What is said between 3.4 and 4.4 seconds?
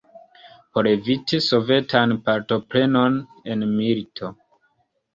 en milito.